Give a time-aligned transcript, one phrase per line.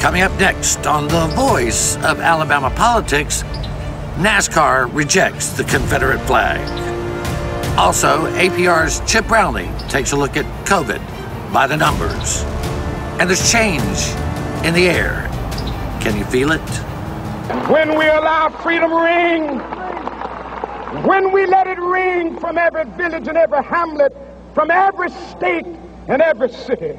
[0.00, 3.42] Coming up next on The Voice of Alabama Politics,
[4.16, 6.58] NASCAR rejects the Confederate flag.
[7.78, 12.44] Also, APR's Chip Brownlee takes a look at COVID by the numbers.
[13.20, 14.08] And there's change
[14.64, 15.28] in the air.
[16.00, 16.60] Can you feel it?
[17.68, 19.58] When we allow freedom ring,
[21.04, 24.16] when we let it ring from every village and every hamlet,
[24.54, 25.66] from every state
[26.08, 26.98] and every city,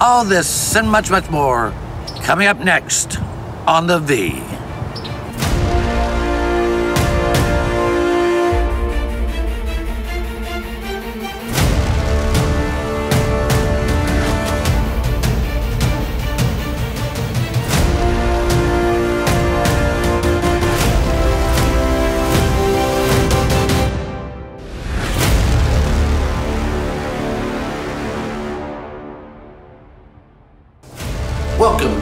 [0.00, 1.72] All this and much, much more
[2.22, 3.20] coming up next
[3.66, 4.47] on The V.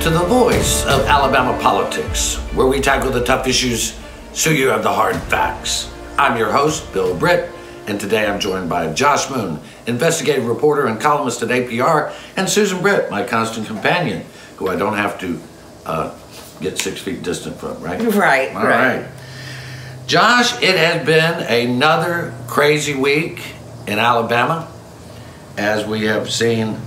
[0.06, 3.98] to the voice of Alabama politics, where we tackle the tough issues
[4.32, 5.92] so you have the hard facts.
[6.16, 7.50] I'm your host, Bill Britt,
[7.88, 12.80] and today I'm joined by Josh Moon, investigative reporter and columnist at APR, and Susan
[12.82, 14.24] Britt, my constant companion,
[14.58, 15.40] who I don't have to
[15.84, 16.16] uh,
[16.60, 18.00] get six feet distant from, right?
[18.14, 19.00] Right, All right.
[19.00, 19.08] right.
[20.06, 23.42] Josh, it has been another crazy week
[23.88, 24.70] in Alabama
[25.56, 26.78] as we have seen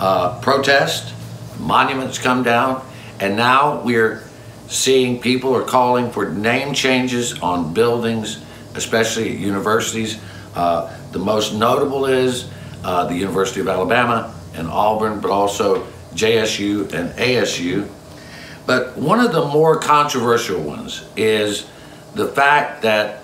[0.00, 1.12] uh, protest
[1.58, 2.84] monuments come down,
[3.20, 4.22] and now we're
[4.68, 8.42] seeing people are calling for name changes on buildings,
[8.74, 10.20] especially universities.
[10.54, 12.50] Uh, the most notable is
[12.84, 17.88] uh, the University of Alabama and Auburn, but also JSU and ASU.
[18.66, 21.66] But one of the more controversial ones is
[22.14, 23.22] the fact that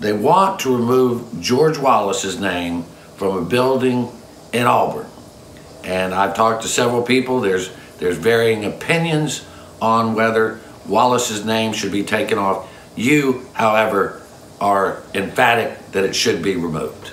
[0.00, 2.84] they want to remove George Wallace's name
[3.16, 4.10] from a building
[4.52, 5.07] in Auburn.
[5.88, 7.40] And I've talked to several people.
[7.40, 9.44] There's there's varying opinions
[9.80, 12.70] on whether Wallace's name should be taken off.
[12.94, 14.20] You, however,
[14.60, 17.12] are emphatic that it should be removed.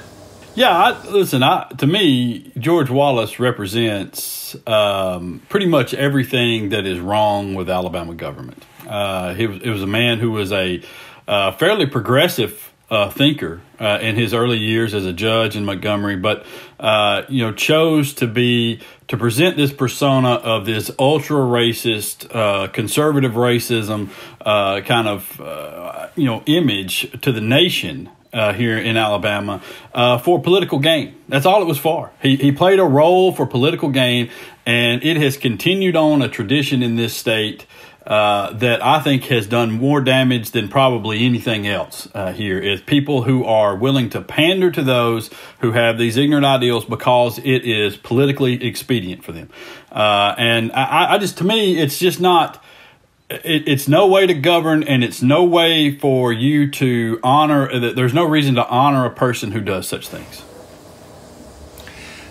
[0.56, 1.42] Yeah, I, listen.
[1.42, 8.14] I, to me, George Wallace represents um, pretty much everything that is wrong with Alabama
[8.14, 8.62] government.
[8.86, 10.84] Uh, he was, it was a man who was a
[11.28, 16.16] uh, fairly progressive uh, thinker uh, in his early years as a judge in Montgomery,
[16.16, 16.46] but
[16.80, 22.68] uh, you know chose to be to present this persona of this ultra racist, uh,
[22.68, 24.10] conservative racism
[24.42, 28.10] uh, kind of uh, you know image to the nation.
[28.56, 29.62] here in Alabama,
[30.24, 31.16] for political gain.
[31.30, 32.12] That's all it was for.
[32.22, 34.30] He, he played a role for political gain,
[34.66, 37.66] and it has continued on a tradition in this state
[38.06, 42.80] uh, that I think has done more damage than probably anything else uh, here is
[42.82, 47.66] people who are willing to pander to those who have these ignorant ideals because it
[47.66, 49.50] is politically expedient for them.
[49.92, 52.64] Uh, and I, I, just, to me, it's just not.
[53.28, 57.92] It, it's no way to govern, and it's no way for you to honor.
[57.94, 60.44] There's no reason to honor a person who does such things.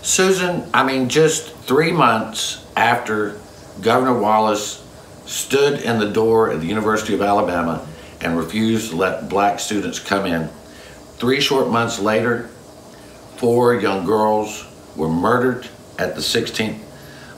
[0.03, 3.41] Susan, I mean, just three months after
[3.81, 4.84] Governor Wallace
[5.27, 7.87] stood in the door at the University of Alabama
[8.21, 10.49] and refused to let black students come in.
[11.17, 12.49] Three short months later,
[13.37, 15.69] four young girls were murdered
[15.99, 16.81] at the 16th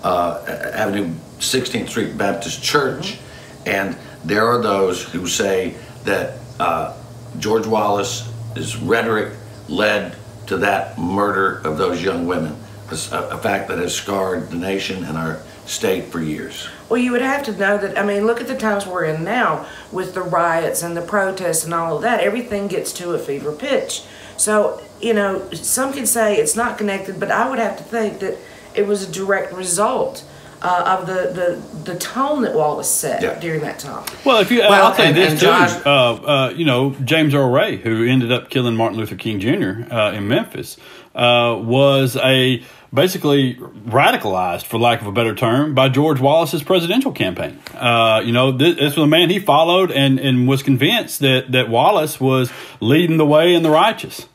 [0.07, 3.19] uh, Avenue 16th Street Baptist Church.
[3.67, 6.97] And there are those who say that uh,
[7.39, 9.33] George Wallace's rhetoric
[9.69, 12.57] led to that murder of those young women,
[12.91, 16.69] a, a fact that has scarred the nation and our state for years.
[16.89, 19.25] Well, you would have to know that, I mean, look at the times we're in
[19.25, 22.21] now with the riots and the protests and all of that.
[22.21, 24.05] Everything gets to a fever pitch.
[24.37, 28.21] So, you know, some can say it's not connected, but I would have to think
[28.21, 28.39] that
[28.75, 30.25] it was a direct result.
[30.63, 33.39] Uh, of the, the, the tone that Wallace set yeah.
[33.39, 34.07] during that time.
[34.25, 35.47] Well, if you, well, I'll say this too.
[35.47, 39.39] Josh, uh, uh, you know, James Earl Ray, who ended up killing Martin Luther King
[39.39, 39.93] Jr.
[39.93, 40.79] Uh, in Memphis,
[41.15, 47.13] uh, was a basically radicalized, for lack of a better term, by George Wallace's presidential
[47.13, 47.59] campaign.
[47.75, 51.53] Uh, you know, this, this, was a man he followed and, and was convinced that,
[51.53, 52.51] that Wallace was
[52.81, 54.27] leading the way in the righteous.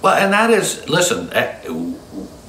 [0.00, 1.30] Well, and that is, listen,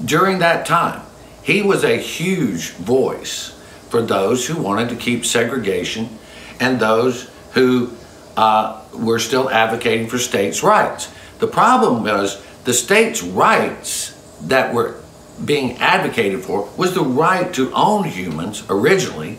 [0.03, 1.01] during that time,
[1.41, 3.59] he was a huge voice
[3.89, 6.19] for those who wanted to keep segregation
[6.59, 7.91] and those who
[8.37, 11.11] uh, were still advocating for states' rights.
[11.39, 15.01] The problem was the states' rights that were
[15.43, 19.37] being advocated for was the right to own humans originally,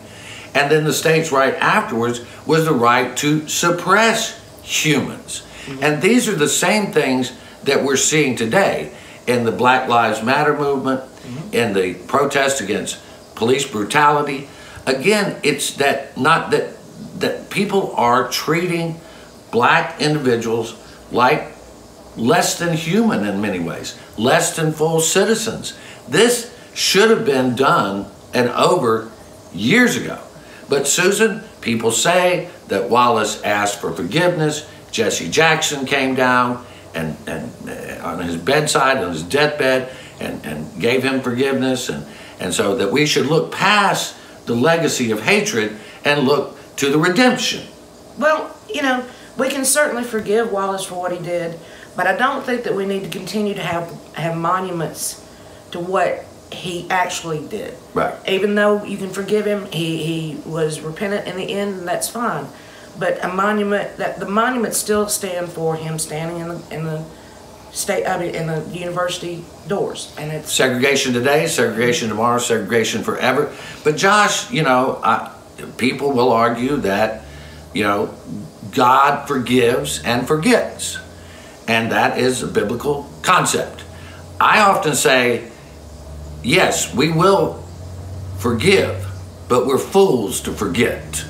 [0.53, 5.43] and then the states' right afterwards was the right to suppress humans.
[5.65, 5.83] Mm-hmm.
[5.83, 7.31] And these are the same things
[7.63, 8.93] that we're seeing today
[9.27, 11.53] in the Black Lives Matter movement, mm-hmm.
[11.53, 12.99] in the protest against
[13.35, 14.49] police brutality.
[14.87, 16.73] Again, it's that not that
[17.19, 18.99] that people are treating
[19.51, 20.75] black individuals
[21.11, 21.51] like
[22.15, 25.77] less than human in many ways, less than full citizens.
[26.07, 29.11] This should have been done and over
[29.53, 30.19] years ago.
[30.69, 34.69] But Susan, people say that Wallace asked for forgiveness.
[34.91, 40.81] Jesse Jackson came down and, and uh, on his bedside, on his deathbed, and, and
[40.81, 41.89] gave him forgiveness.
[41.89, 42.05] And,
[42.39, 44.15] and so that we should look past
[44.45, 47.67] the legacy of hatred and look to the redemption.
[48.17, 49.05] Well, you know,
[49.37, 51.59] we can certainly forgive Wallace for what he did,
[51.95, 55.25] but I don't think that we need to continue to have have monuments
[55.71, 57.75] to what he actually did.
[57.93, 58.13] Right.
[58.27, 62.09] Even though you can forgive him, he, he was repentant in the end, and that's
[62.09, 62.45] fine.
[62.99, 67.03] But a monument that the monuments still stand for him standing in the in the
[67.71, 73.55] state I mean in the university doors and it's segregation today, segregation tomorrow, segregation forever.
[73.85, 75.33] But Josh, you know, I,
[75.77, 77.23] people will argue that,
[77.73, 78.13] you know,
[78.71, 80.97] God forgives and forgets.
[81.71, 83.85] And that is a biblical concept.
[84.41, 85.49] I often say,
[86.43, 87.63] yes, we will
[88.39, 89.07] forgive,
[89.47, 91.23] but we're fools to forget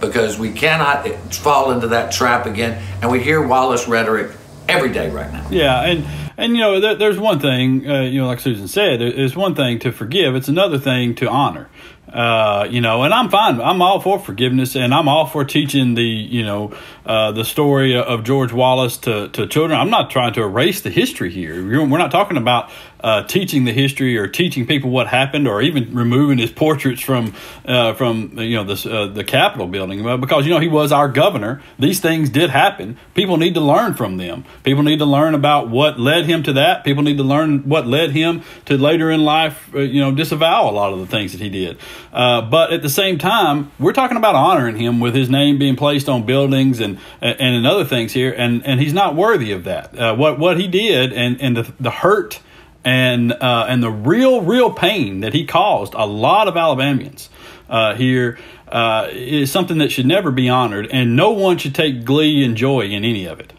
[0.00, 2.82] because we cannot fall into that trap again.
[3.02, 4.32] And we hear Wallace rhetoric
[4.68, 5.46] every day right now.
[5.48, 6.04] Yeah, and
[6.36, 9.54] and you know, there, there's one thing, uh, you know, like Susan said, there's one
[9.54, 10.34] thing to forgive.
[10.34, 11.68] It's another thing to honor.
[12.14, 13.60] Uh, you know, and I'm fine.
[13.60, 16.72] I'm all for forgiveness, and I'm all for teaching the, you know,
[17.04, 19.78] uh, the story of George Wallace to, to children.
[19.80, 21.56] I'm not trying to erase the history here.
[21.66, 22.70] We're not talking about
[23.04, 27.34] uh, teaching the history or teaching people what happened or even removing his portraits from
[27.66, 31.08] uh, from you know the uh, the Capitol building because you know he was our
[31.08, 31.62] governor.
[31.78, 32.96] These things did happen.
[33.12, 34.46] People need to learn from them.
[34.62, 36.82] People need to learn about what led him to that.
[36.82, 40.72] People need to learn what led him to later in life you know disavow a
[40.72, 41.76] lot of the things that he did.
[42.12, 45.76] Uh, but at the same time, we're talking about honoring him with his name being
[45.76, 49.98] placed on buildings and and other things here, and and he's not worthy of that.
[49.98, 52.40] Uh, what what he did and and the the hurt
[52.84, 57.30] and uh, and the real real pain that he caused a lot of Alabamians
[57.68, 62.04] uh, here uh, is something that should never be honored, and no one should take
[62.04, 63.52] glee and joy in any of it.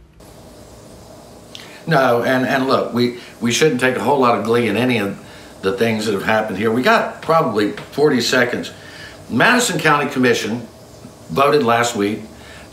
[1.88, 4.98] No, and and look, we we shouldn't take a whole lot of glee in any
[4.98, 5.25] of
[5.65, 6.71] the things that have happened here.
[6.71, 8.71] We got probably 40 seconds.
[9.29, 10.59] Madison County Commission
[11.29, 12.21] voted last week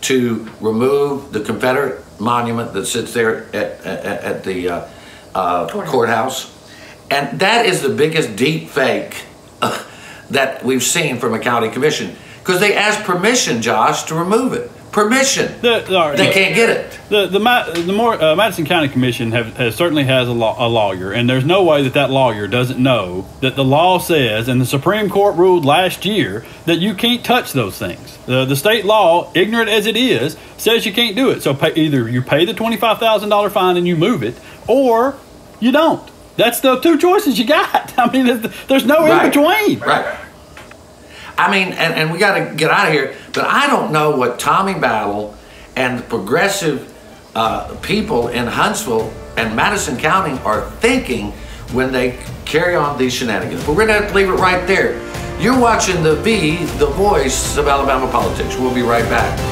[0.02, 4.88] to remove the Confederate monument that sits there at, at, at the uh,
[5.34, 5.90] uh, courthouse.
[5.90, 6.70] courthouse.
[7.10, 9.24] And that is the biggest deep fake
[9.62, 9.82] uh,
[10.30, 14.70] that we've seen from a county commission because they asked permission, Josh, to remove it.
[14.92, 15.46] Permission.
[15.62, 17.00] The, the, they can't get it.
[17.08, 20.68] The the, the more uh, Madison County Commission have, has certainly has a, law, a
[20.68, 24.60] lawyer, and there's no way that that lawyer doesn't know that the law says, and
[24.60, 28.18] the Supreme Court ruled last year that you can't touch those things.
[28.26, 31.42] The the state law, ignorant as it is, says you can't do it.
[31.42, 34.38] So pay, either you pay the twenty five thousand dollar fine and you move it,
[34.68, 35.16] or
[35.58, 36.06] you don't.
[36.36, 37.94] That's the two choices you got.
[37.98, 38.26] I mean,
[38.68, 39.24] there's no right.
[39.24, 39.80] in between.
[39.80, 40.18] Right.
[41.38, 44.16] I mean, and, and we got to get out of here, but I don't know
[44.16, 45.36] what Tommy Battle
[45.76, 46.92] and the progressive
[47.34, 51.32] uh, people in Huntsville and Madison County are thinking
[51.72, 53.64] when they carry on these shenanigans.
[53.64, 55.00] But we're going to have to leave it right there.
[55.40, 58.56] You're watching the V, the voice of Alabama politics.
[58.56, 59.51] We'll be right back.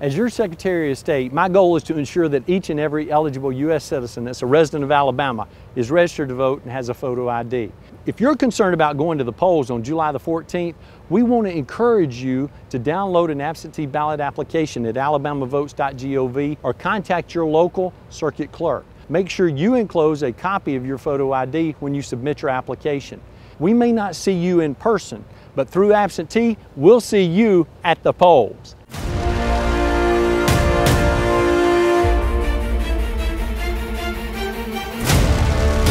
[0.00, 3.50] As your Secretary of State, my goal is to ensure that each and every eligible
[3.50, 3.82] U.S.
[3.82, 7.72] citizen that's a resident of Alabama is registered to vote and has a photo ID.
[8.06, 10.76] If you're concerned about going to the polls on July the 14th,
[11.10, 17.34] we want to encourage you to download an absentee ballot application at alabamavotes.gov or contact
[17.34, 18.86] your local circuit clerk.
[19.08, 23.20] Make sure you enclose a copy of your photo ID when you submit your application.
[23.58, 25.24] We may not see you in person,
[25.56, 28.76] but through absentee, we'll see you at the polls.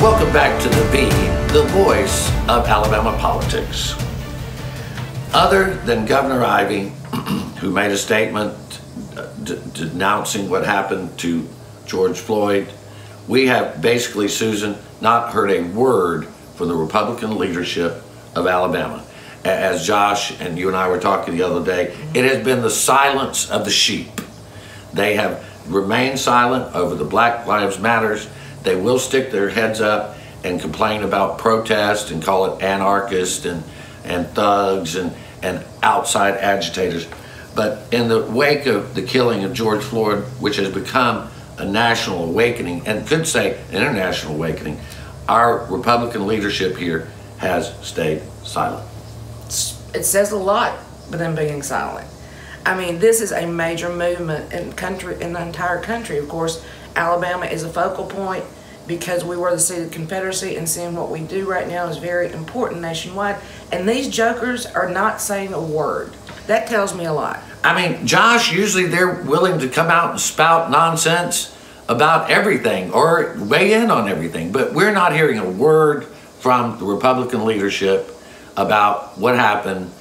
[0.07, 1.09] Welcome back to the V,
[1.53, 3.93] the voice of Alabama politics.
[5.33, 6.93] Other than Governor Ivey,
[7.59, 8.55] who made a statement
[9.17, 9.27] uh,
[9.73, 11.45] denouncing what happened to
[11.85, 12.71] George Floyd,
[13.27, 18.01] we have basically, Susan, not heard a word from the Republican leadership
[18.33, 19.05] of Alabama.
[19.43, 22.69] As Josh and you and I were talking the other day, it has been the
[22.69, 24.21] silence of the sheep.
[24.93, 28.29] They have remained silent over the Black Lives Matters
[28.67, 33.63] they will stick their heads up and complain about protest and call it anarchist and,
[34.03, 37.07] and thugs and, and outside agitators.
[37.55, 42.25] But in the wake of the killing of George Floyd, which has become a national
[42.25, 44.79] awakening and could say an international awakening,
[45.29, 47.07] our Republican leadership here
[47.37, 48.85] has stayed silent.
[49.95, 50.77] It says a lot
[51.09, 52.07] for them being silent.
[52.65, 56.17] I mean, this is a major movement in country in the entire country.
[56.17, 56.65] Of course,
[56.97, 58.43] Alabama is a focal point
[58.87, 61.87] because we were the seat of the Confederacy and seeing what we do right now
[61.87, 63.37] is very important nationwide.
[63.71, 66.13] And these jokers are not saying a word.
[66.47, 67.41] That tells me a lot.
[67.63, 71.53] I mean, Josh, usually they're willing to come out and spout nonsense
[71.89, 76.05] about everything or weigh in on everything, but we're not hearing a word
[76.39, 78.09] from the Republican leadership
[78.55, 79.91] about what happened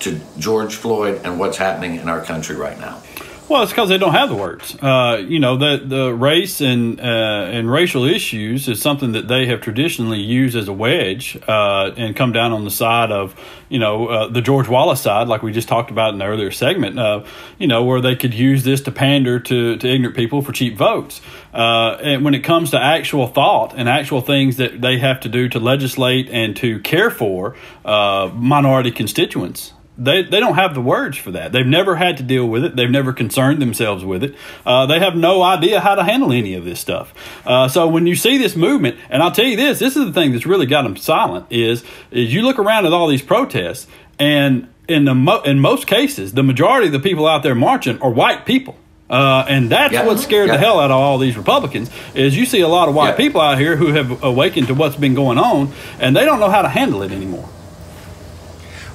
[0.00, 3.02] to George Floyd and what's happening in our country right now.
[3.48, 4.76] Well, it's because they don't have the words.
[4.76, 9.46] Uh, you know, the the race and uh, and racial issues is something that they
[9.46, 13.34] have traditionally used as a wedge uh, and come down on the side of
[13.70, 16.50] you know uh, the George Wallace side, like we just talked about in the earlier
[16.50, 16.98] segment.
[16.98, 17.24] Uh,
[17.56, 20.76] you know, where they could use this to pander to to ignorant people for cheap
[20.76, 21.22] votes.
[21.54, 25.28] Uh, and when it comes to actual thought and actual things that they have to
[25.30, 31.18] do to legislate and to care for minority constituents they they don't have the words
[31.18, 31.50] for that.
[31.52, 32.76] They've never had to deal with it.
[32.76, 34.34] They've never concerned themselves with it.
[34.64, 37.12] Uh, they have no idea how to handle any of this stuff.
[37.44, 40.12] Uh, so when you see this movement, and I'll tell you this, this is the
[40.12, 41.46] thing that's really got them silent.
[41.50, 43.88] Is is you look around at all these protests,
[44.18, 48.00] and in the mo- in most cases, the majority of the people out there marching
[48.00, 48.76] are white people.
[49.10, 50.04] Uh, and that's yeah.
[50.04, 50.52] what scared yeah.
[50.52, 53.16] the hell out of all these Republicans is you see a lot of white yeah.
[53.16, 56.50] people out here who have awakened to what's been going on, and they don't know
[56.50, 57.48] how to handle it anymore.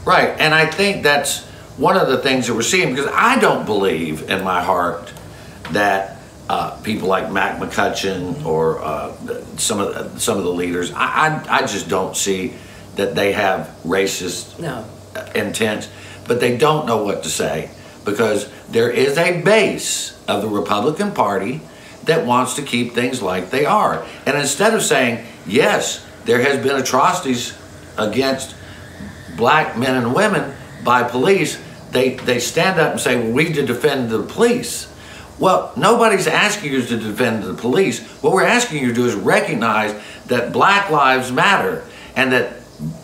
[0.06, 1.46] Right, and I think that's
[1.78, 5.12] one of the things that we're seeing because I don't believe in my heart
[5.72, 6.20] that
[6.50, 9.16] uh, people like Mac McCutcheon or uh,
[9.58, 12.54] some of the, some of the leaders, I, I, I just don't see
[12.96, 14.86] that they have racist no.
[15.34, 15.90] intent,
[16.28, 17.72] but they don't know what to say
[18.06, 21.62] because there is a base of the Republican Party
[22.04, 24.06] that wants to keep things like they are.
[24.26, 27.58] And instead of saying, yes, there has been atrocities
[27.98, 28.56] against
[29.36, 31.62] black men and women by police,
[31.92, 34.92] they, they stand up and say, well, we need to defend the police.
[35.40, 38.02] Well, nobody's asking you to defend the police.
[38.22, 41.84] What we're asking you to do is recognize that black lives matter
[42.16, 42.54] and that,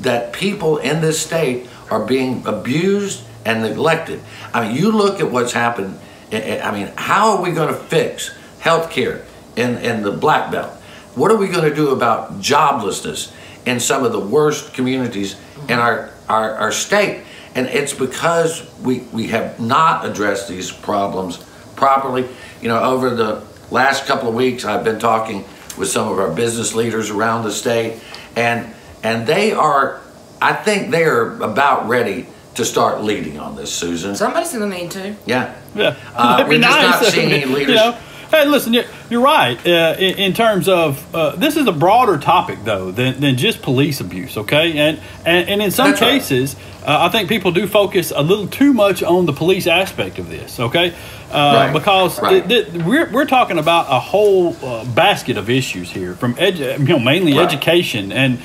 [0.02, 4.22] that people in this state are being abused and neglected.
[4.54, 6.00] I mean, you look at what's happened.
[6.32, 10.12] Eh, eh, I mean, how are we going to fix health care in, in the
[10.12, 10.72] black belt?
[11.16, 13.34] What are we going to do about joblessness
[13.66, 15.36] in some of the worst communities
[15.68, 17.24] in our our, our state.
[17.56, 21.38] And it's because we, we have not addressed these problems
[21.76, 22.28] properly.
[22.62, 25.44] You know, over the last couple of weeks, I've been talking
[25.78, 28.00] with some of our business leaders around the state,
[28.36, 30.02] and and they are,
[30.42, 34.16] I think they are about ready to start leading on this, Susan.
[34.16, 35.16] Somebody's going to need to.
[35.26, 35.56] Yeah.
[35.74, 35.96] Yeah.
[36.14, 37.02] Uh, we're just nice.
[37.02, 37.70] not seeing any leaders.
[37.70, 37.98] You know,
[38.30, 39.58] Hey, listen, you're, you're right.
[39.66, 43.64] Uh, in, in, terms of uh, this is a broader topic though than, than just
[43.64, 44.38] police abuse.
[44.38, 46.90] Okay, and and, and in some That's cases, right.
[46.90, 50.30] uh, I think people do focus a little too much on the police aspect of
[50.30, 50.60] this.
[50.60, 50.94] Okay,
[51.32, 51.74] uh, right.
[51.74, 52.46] because right.
[52.86, 57.00] We're we're talking about a whole uh, basket of issues here, from edu- you know
[57.00, 58.40] mainly education and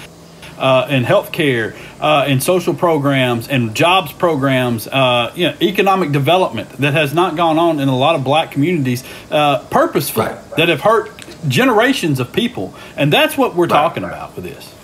[0.58, 6.68] uh, and healthcare uh, and social programs and jobs programs, uh, you know, economic development
[6.78, 10.56] that has not gone on in a lot of black communities uh, purposefully right, right.
[10.56, 11.10] that have hurt
[11.48, 12.74] generations of people.
[12.96, 14.74] And that's what we're right, talking about with this.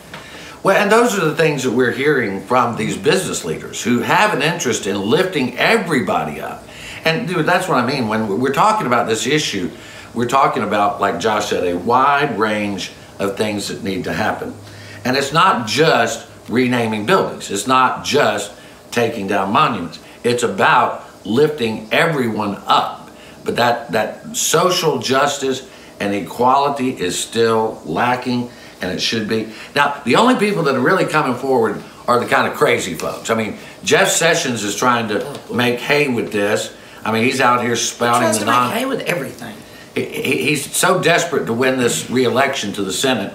[0.62, 4.34] Well, and those are the things that we're hearing from these business leaders who have
[4.34, 6.64] an interest in lifting everybody up.
[7.04, 8.08] And dude, that's what I mean.
[8.08, 9.70] When we're talking about this issue,
[10.12, 14.54] we're talking about, like Josh said, a wide range of things that need to happen.
[15.04, 17.50] And it's not just renaming buildings.
[17.50, 18.52] It's not just
[18.90, 19.98] taking down monuments.
[20.24, 23.10] It's about lifting everyone up.
[23.44, 28.50] But that, that social justice and equality is still lacking,
[28.82, 29.52] and it should be.
[29.74, 33.30] Now, the only people that are really coming forward are the kind of crazy folks.
[33.30, 36.74] I mean, Jeff Sessions is trying to make hay with this.
[37.04, 39.54] I mean, he's out here spouting Tries the to make hay with everything.
[39.94, 43.32] He- he- He's so desperate to win this reelection to the Senate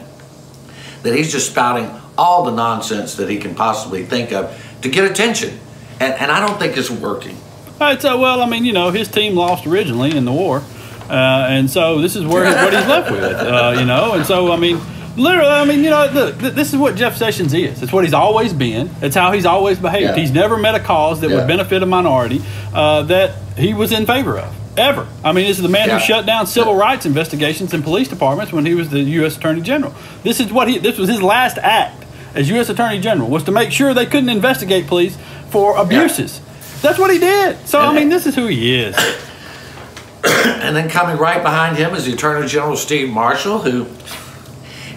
[1.06, 5.10] that he's just spouting all the nonsense that he can possibly think of to get
[5.10, 5.58] attention.
[6.00, 7.38] And, and I don't think it's working.
[7.80, 10.62] Right, so well, I mean, you know, his team lost originally in the war,
[11.10, 14.52] uh, and so this is where what he's left with, uh, you know, and so
[14.52, 14.80] I mean,
[15.18, 17.84] literally, I mean, you know, look, th- this is what Jeff Sessions is.
[17.84, 18.90] It's what he's always been.
[19.02, 20.04] It's how he's always behaved.
[20.04, 20.16] Yeah.
[20.16, 21.38] He's never met a cause that Yeah.
[21.38, 22.42] would benefit a minority
[22.74, 24.56] uh, that he was in favor of.
[24.78, 25.08] Ever.
[25.24, 26.00] I mean, this is the man Yeah.
[26.00, 29.38] who shut down civil rights investigations in police departments when he was the U.S.
[29.38, 29.94] Attorney General.
[30.24, 30.78] This is what he.
[30.80, 32.04] This was his last act
[32.34, 32.70] as U.S.
[32.70, 35.18] Attorney General was to make sure they couldn't investigate police
[35.50, 36.42] for abuses.
[36.82, 37.58] That's what he did.
[37.68, 38.96] So I mean, this is who he is.
[40.26, 43.86] And then coming right behind him is the Attorney General Steve Marshall, who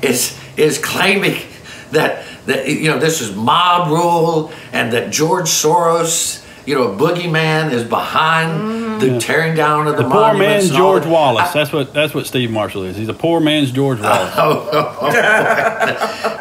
[0.00, 1.42] is is claiming
[1.90, 6.96] that that you know this is mob rule and that George Soros, you know, a
[6.96, 11.06] boogeyman, is behind the tearing down of the, The poor man's George.
[11.06, 11.50] Wallace.
[11.52, 12.94] That's what that's what Steve Marshall is.
[12.94, 14.34] He's a poor man's George Wallace.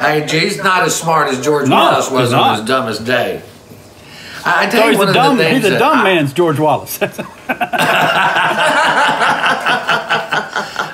[0.01, 3.41] Hey, gee, he's not as smart as George No, Wallace was on his dumbest day.
[4.43, 6.03] I, I tell so you he's one of dumb the things he's a dumb I-
[6.03, 6.99] man's George Wallace.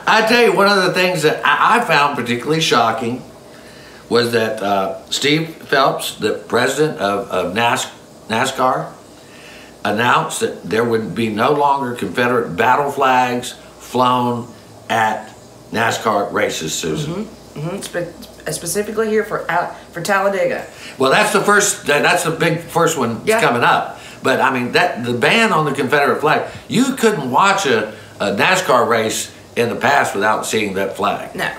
[0.05, 3.23] I tell you, one of the things that I, I found particularly shocking
[4.09, 7.87] was that uh, Steve Phelps, the president of, of NAS,
[8.27, 8.91] NASCAR,
[9.85, 14.48] announced that there would be no longer Confederate battle flags flown
[14.89, 15.29] at
[15.72, 17.25] NASCAR races, Susan.
[17.25, 20.65] hmm Spe- specifically here for out for Talladega.
[20.98, 21.85] Well, that's the first.
[21.85, 23.39] That's the big first one Yeah.
[23.41, 24.00] coming up.
[24.22, 26.50] But I mean, that the ban on the Confederate flag.
[26.67, 31.35] You couldn't watch a, a NASCAR race in the past without seeing that flag.
[31.35, 31.51] No.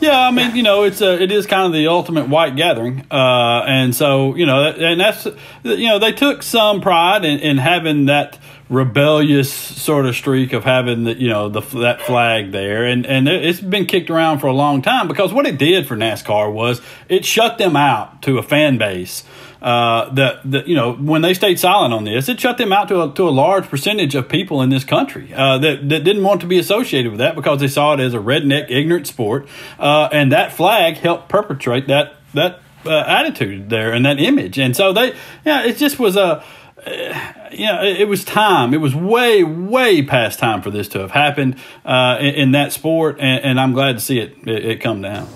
[0.00, 3.06] Yeah, I mean, you know, it's a, it is kind of the ultimate white gathering,
[3.10, 5.26] uh, and so you know, and that's
[5.62, 10.64] you know, they took some pride in, in having that rebellious sort of streak of
[10.64, 14.48] having the you know the that flag there, and and it's been kicked around for
[14.48, 18.38] a long time because what it did for NASCAR was it shut them out to
[18.38, 19.24] a fan base.
[19.66, 22.86] Uh, that, that you know when they stayed silent on this, it shut them out
[22.86, 26.22] to a, to a large percentage of people in this country uh, that that didn't
[26.22, 29.48] want to be associated with that because they saw it as a redneck, ignorant sport,
[29.80, 34.76] uh, and that flag helped perpetrate that that uh, attitude there and that image, and
[34.76, 36.44] so they yeah it just was a
[36.86, 38.72] yeah, it, it was time.
[38.72, 42.72] It was way, way past time for this to have happened uh, in, in that
[42.72, 45.26] sport, and, and I'm glad to see it, it it come down.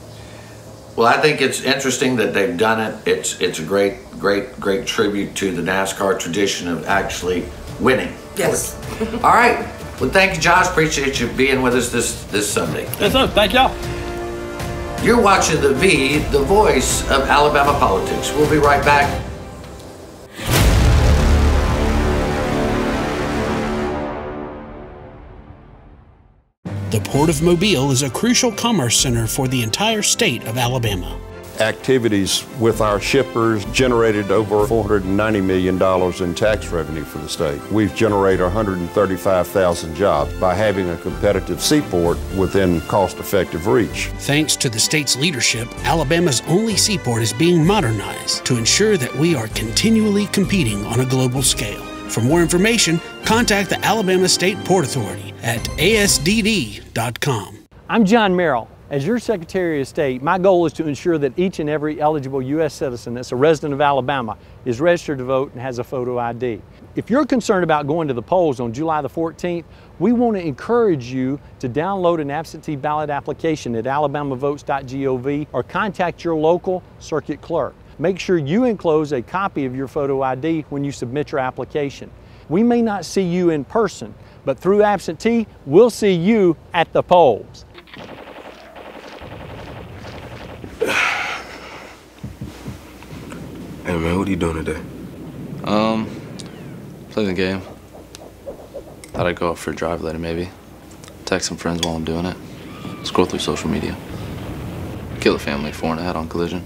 [0.97, 3.09] Well, I think it's interesting that they've done it.
[3.09, 7.45] It's it's a great, great, great tribute to the NASCAR tradition of actually
[7.79, 8.15] winning.
[8.37, 8.77] Yes.
[9.15, 9.59] All right.
[10.01, 10.69] Well, thank you, Josh.
[10.69, 12.85] Appreciate you being with us this this Sunday.
[12.99, 13.27] Yes, sir.
[13.29, 13.75] Thank y'all.
[15.05, 18.33] You're watching the V, the voice of Alabama politics.
[18.35, 19.30] We'll be right back.
[26.91, 31.21] The Port of Mobile is a crucial commerce center for the entire state of Alabama.
[31.61, 35.81] Activities with our shippers generated over $490 million
[36.21, 37.61] in tax revenue for the state.
[37.71, 44.07] We've generated 135,000 jobs by having a competitive seaport within cost effective reach.
[44.19, 49.37] Thanks to the state's leadership, Alabama's only seaport is being modernized to ensure that we
[49.37, 51.90] are continually competing on a global scale.
[52.11, 57.59] For more information, contact the Alabama State Port Authority at asdd.com.
[57.89, 58.69] I'm John Merrill.
[58.91, 62.43] As your Secretary of State, my goal is to ensure that each and every eligible
[62.43, 62.75] U.S.
[62.75, 66.61] citizen that's a resident of Alabama is registered to vote and has a photo ID.
[66.97, 69.63] If you're concerned about going to the polls on July the 14th,
[70.01, 76.25] we want to encourage you to download an absentee ballot application at alabamavotes.gov or contact
[76.25, 77.77] your local circuit clerk.
[78.01, 82.11] Make sure you enclose a copy of your photo ID when you submit your application.
[82.49, 84.15] We may not see you in person,
[84.47, 87.67] but through absentee, we'll see you at the polls.
[93.85, 94.81] Hey man, what are you doing today?
[95.65, 96.09] Um,
[97.11, 97.61] play the game.
[99.09, 100.49] Thought I'd go out for a drive later, maybe.
[101.25, 102.37] Text some friends while I'm doing it.
[103.05, 103.97] Scroll through social media.
[105.21, 106.63] Kill a family four and a head on collision.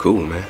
[0.00, 0.48] Cool, man.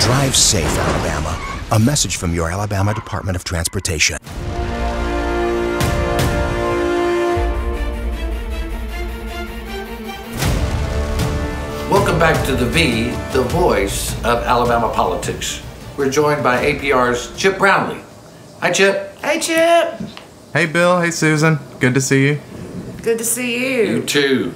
[0.00, 1.66] Drive safe, Alabama.
[1.72, 4.16] A message from your Alabama Department of Transportation.
[11.90, 15.62] Welcome back to the V, the voice of Alabama politics.
[15.98, 18.00] We're joined by APR's Chip Brownlee.
[18.62, 19.18] Hi, Chip.
[19.18, 20.00] Hey, Chip.
[20.54, 20.98] Hey, Bill.
[20.98, 21.58] Hey, Susan.
[21.78, 22.40] Good to see you.
[23.02, 23.96] Good to see you.
[23.96, 24.54] You too.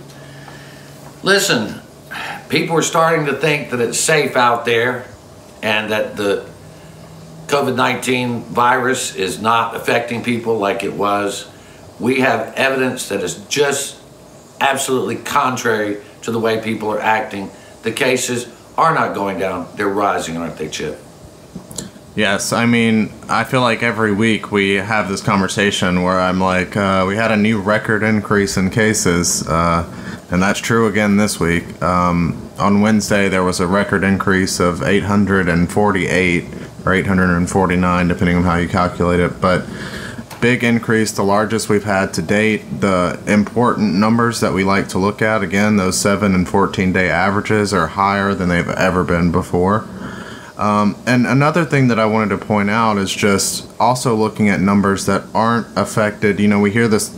[1.25, 1.81] Listen,
[2.51, 5.07] people are starting to think that it's safe out there
[5.63, 6.47] and that the
[7.47, 11.51] COVID 19 virus is not affecting people like it was.
[11.99, 13.99] We have evidence that is just
[14.61, 17.51] absolutely contrary to the way people are acting.
[17.85, 21.01] The cases are not going down, they're rising, aren't they, Chip?
[22.17, 26.77] Yes, I mean, I feel like every week we have this conversation where I'm like,
[26.77, 29.85] uh, we had a new record increase in cases, uh,
[30.31, 31.83] and that's true again this week.
[31.83, 36.45] Um, on Wednesday, there was a record increase of 848
[36.87, 39.67] or 849, depending on how you calculate it, but
[40.41, 42.81] big increase, the largest we've had to date.
[42.81, 47.11] The important numbers that we like to look at, again, those 7 and 14 day
[47.11, 49.85] averages are higher than they've ever been before.
[50.57, 54.61] Um, and another thing that I wanted to point out is just also looking at
[54.61, 56.39] numbers that aren't affected.
[56.39, 57.11] You know, we hear this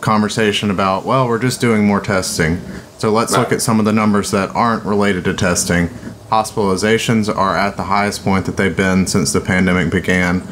[0.00, 2.60] conversation about, well, we're just doing more testing.
[2.98, 3.40] So let's Right.
[3.40, 5.88] look at some of the numbers that aren't related to testing.
[6.30, 10.42] Hospitalizations are at the highest point that they've been since the pandemic began.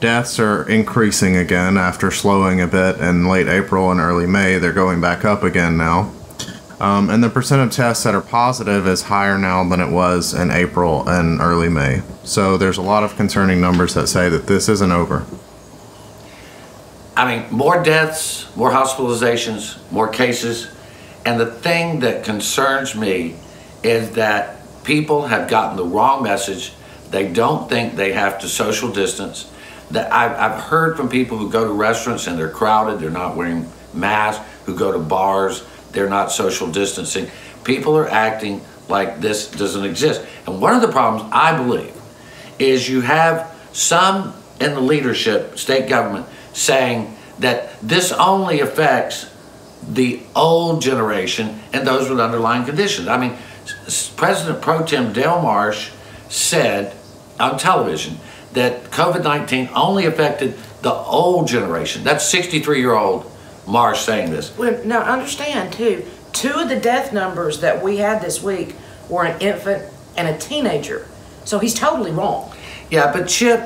[0.00, 4.58] Deaths are increasing again after slowing a bit in late April and early May.
[4.58, 6.10] They're going back up again now.
[6.80, 10.32] Um, and the percent of tests that are positive is higher now than it was
[10.32, 12.02] in April and early May.
[12.22, 15.26] So there's a lot of concerning numbers that say that this isn't over.
[17.16, 20.68] I mean, more deaths, more hospitalizations, more cases.
[21.26, 23.34] And the thing that concerns me
[23.82, 26.74] is that people have gotten the wrong message.
[27.10, 29.50] They don't think they have to social distance.
[29.90, 33.34] That I've, I've heard from people who go to restaurants and they're crowded, they're not
[33.34, 37.30] wearing masks, who go to bars, they're not social distancing.
[37.64, 40.24] People are acting like this doesn't exist.
[40.46, 41.94] And one of the problems, I believe,
[42.58, 49.32] is you have some in the leadership, state government, saying that this only affects
[49.86, 53.08] the old generation and those with underlying conditions.
[53.08, 53.36] I mean,
[54.16, 55.90] President Pro Tem Del Marsh
[56.28, 56.96] said
[57.38, 58.18] on television
[58.54, 62.04] that COVID 19 only affected the old generation.
[62.04, 63.30] That's 63 year old
[63.68, 64.56] Marsh saying this.
[64.56, 68.74] Well, now understand too, two of the death numbers that we had this week
[69.08, 71.06] were an infant and a teenager.
[71.44, 72.52] So he's totally wrong.
[72.90, 73.60] Yeah, but Chip,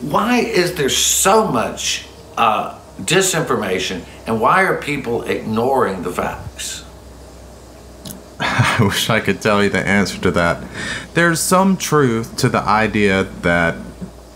[0.00, 6.84] why is there so much uh, disinformation and why are people ignoring the facts?
[8.40, 10.62] I wish I could tell you the answer to that.
[11.14, 13.76] There's some truth to the idea that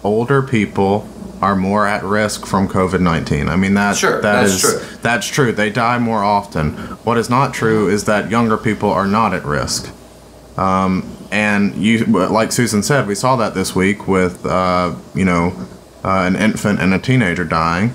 [0.02, 1.06] older people
[1.42, 3.48] are more at risk from COVID nineteen.
[3.48, 4.81] I mean that Sure, that that's is- true.
[5.03, 5.53] that's true.
[5.53, 6.72] They die more often.
[7.05, 9.90] What is not true is that younger people are not at risk.
[10.57, 15.53] Um, and you, like Susan said, we saw that this week with uh, you know
[16.05, 17.94] uh, an infant and a teenager dying.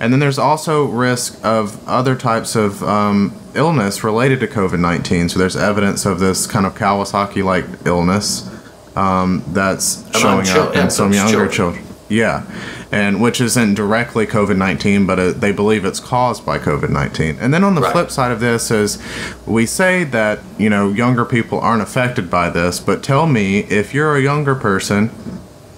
[0.00, 5.28] And then there's also risk of other types of um, illness related to COVID 19.
[5.28, 8.50] So there's evidence of this kind of Kawasaki like illness
[8.96, 11.52] um, that's Among showing up in some younger children.
[11.52, 11.86] children.
[12.12, 12.44] Yeah.
[12.92, 17.38] And which isn't directly COVID 19, but uh they believe it's caused by COVID 19.
[17.40, 17.92] And then on the Right.
[17.92, 18.98] flip side of this is
[19.46, 23.94] we say that, you know, younger people aren't affected by this, but tell me if
[23.94, 25.10] you're a younger person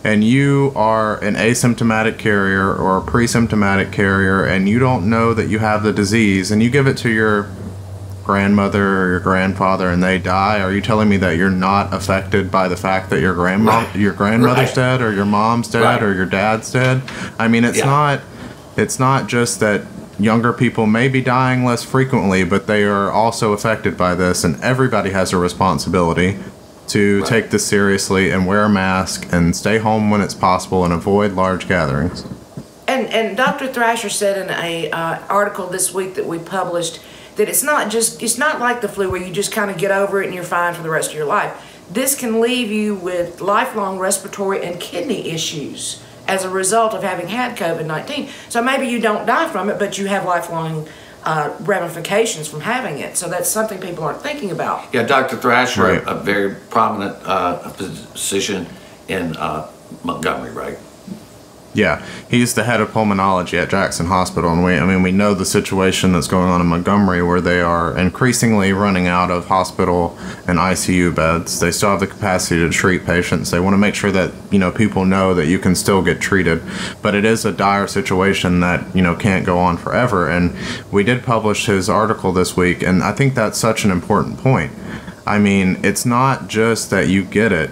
[0.02, 5.48] and you are an asymptomatic carrier or a pre-symptomatic carrier and you don't know that
[5.48, 7.48] you have the disease and you give it to your
[8.24, 12.50] grandmother or your grandfather and they die are you telling me that you're not affected
[12.50, 13.96] by the fact that your grandma Right.
[13.96, 14.74] your grandmother's Right.
[14.74, 16.02] dead or your mom's dead Right.
[16.02, 17.02] or your dad's dead
[17.38, 17.86] i mean it's Yeah.
[17.86, 18.20] not
[18.76, 19.82] it's not just that
[20.18, 24.60] younger people may be dying less frequently but they are also affected by this and
[24.62, 26.38] everybody has a responsibility
[26.88, 27.28] to Right.
[27.28, 31.32] take this seriously and wear a mask and stay home when it's possible and avoid
[31.32, 32.24] large gatherings.
[32.86, 33.66] And and Dr.
[33.72, 37.00] Thrasher said in a uh, article this week that we published
[37.36, 39.90] that it's not just it's not like the flu where you just kind of get
[39.90, 41.70] over it and you're fine for the rest of your life.
[41.90, 47.28] This can leave you with lifelong respiratory and kidney issues as a result of having
[47.28, 48.28] had COVID 19.
[48.48, 50.88] So maybe you don't die from it, but you have lifelong
[51.24, 53.16] uh, ramifications from having it.
[53.16, 54.92] So that's something people aren't thinking about.
[54.92, 55.36] Yeah, Dr.
[55.36, 56.02] Thrasher, Right.
[56.04, 58.66] a, a very prominent uh, physician
[59.08, 59.70] in uh,
[60.02, 60.78] Montgomery, right?
[61.74, 65.34] Yeah, he's the head of pulmonology at Jackson Hospital, and we, I mean, we know
[65.34, 70.16] the situation that's going on in Montgomery, where they are increasingly running out of hospital
[70.46, 71.58] and ICU beds.
[71.58, 73.50] They still have the capacity to treat patients.
[73.50, 76.20] They want to make sure that you know people know that you can still get
[76.20, 76.62] treated,
[77.02, 80.30] but it is a dire situation that you know can't go on forever.
[80.30, 80.56] And
[80.92, 84.72] we did publish his article this week, and I think that's such an important point.
[85.26, 87.70] I mean, it's not just that you get it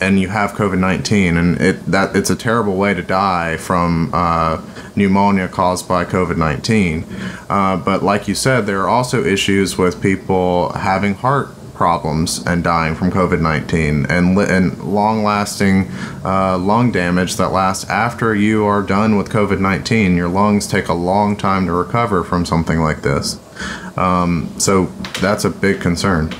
[0.00, 4.10] and you have COVID nineteen, and it that it's a terrible way to die from
[4.12, 4.62] uh,
[4.96, 7.04] pneumonia caused by COVID nineteen.
[7.48, 12.64] Uh, but like you said, there are also issues with people having heart problems and
[12.64, 15.88] dying from COVID nineteen, and li- and long lasting
[16.24, 20.16] uh, lung damage that lasts after you are done with COVID nineteen.
[20.16, 23.38] Your lungs take a long time to recover from something like this.
[23.96, 24.86] Um, so
[25.20, 26.32] that's a big concern.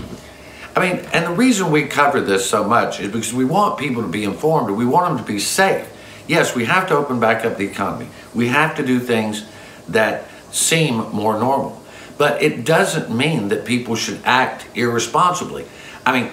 [0.78, 4.02] I mean, and the reason we cover this so much is because we want people
[4.02, 5.88] to be informed and we want them to be safe.
[6.28, 8.08] Yes, we have to open back up the economy.
[8.34, 9.44] We have to do things
[9.88, 11.82] that seem more normal.
[12.16, 15.66] But it doesn't mean that people should act irresponsibly.
[16.06, 16.30] I mean,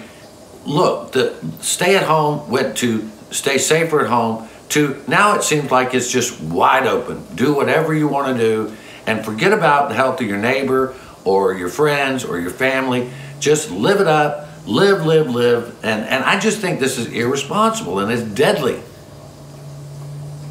[0.65, 5.71] look, the stay at home went to stay safer at home to now it seems
[5.71, 7.23] like it's just wide open.
[7.35, 8.75] Do whatever you want to do
[9.07, 13.09] and forget about the health of your neighbor or your friends or your family.
[13.39, 15.75] Just live it up, live, live, live.
[15.83, 18.81] And, and I just think this is irresponsible and it's deadly.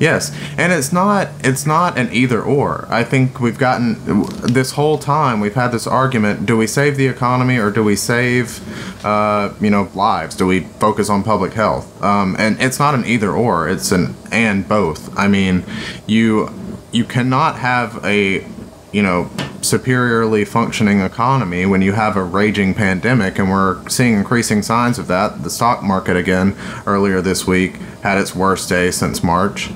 [0.01, 2.87] Yes, and it's not it's not an either or.
[2.91, 7.07] I think we've gotten this whole time we've had this argument: do we save the
[7.07, 8.61] economy or do we save,
[9.05, 10.35] uh, you know, lives?
[10.35, 12.03] Do we focus on public health?
[12.03, 15.17] Um, and it's not an either or; it's an and both.
[15.17, 15.65] I mean,
[16.09, 16.51] you
[16.91, 18.45] you cannot have a
[18.93, 19.31] you know
[19.65, 25.07] superiorly functioning economy when you have a raging pandemic and we're seeing increasing signs of
[25.09, 25.43] that.
[25.43, 29.71] The stock market again earlier this week had its worst day since march.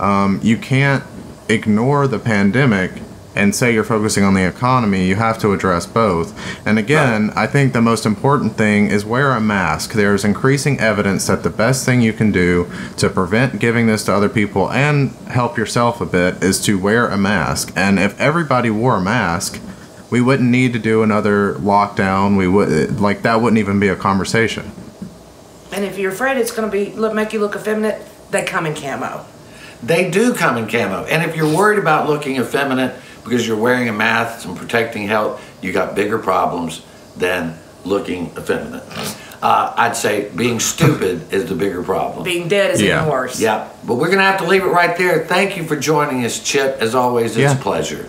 [0.00, 1.04] Um, you can't
[1.48, 2.92] ignore the pandemic
[3.34, 6.36] and say you're focusing on the economy, you have to address both.
[6.66, 9.92] And again, I think the most important thing is wear a mask.
[9.92, 14.14] There's increasing evidence that the best thing you can do to prevent giving this to
[14.14, 17.72] other people and help yourself a bit is to wear a mask.
[17.76, 19.60] And if everybody wore a mask,
[20.10, 22.36] we wouldn't need to do another lockdown.
[22.36, 24.70] We would like that wouldn't even be a conversation.
[25.72, 28.66] And if you're afraid it's going to be look, make you look effeminate, they come
[28.66, 29.24] in camo.
[29.82, 31.04] They do come in camo.
[31.06, 35.40] And if you're worried about looking effeminate because you're wearing a mask and protecting health,
[35.62, 36.82] you got bigger problems
[37.16, 38.82] than looking effeminate.
[39.42, 42.24] Uh, I'd say being stupid is the bigger problem.
[42.24, 43.40] Being dead is even worse.
[43.40, 45.24] Yeah, but we're gonna have to leave it right there.
[45.26, 46.78] Thank you for joining us, Chip.
[46.80, 47.58] As always, it's Yeah.
[47.58, 48.06] a pleasure.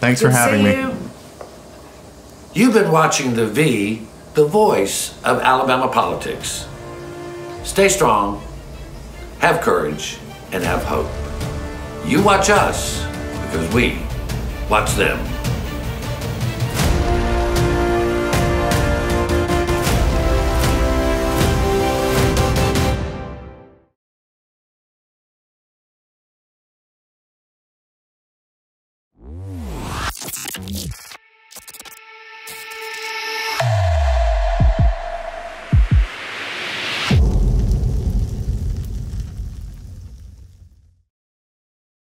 [0.00, 0.94] Thanks for having me.
[2.54, 6.66] You've been watching the V, the voice of Alabama politics.
[7.64, 8.42] Stay strong,
[9.40, 10.18] have courage,
[10.52, 11.08] and have hope.
[12.06, 13.04] You watch us
[13.46, 13.98] because we
[14.68, 15.35] watch them.